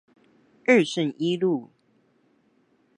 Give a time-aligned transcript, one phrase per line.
[0.65, 1.69] 二聖一路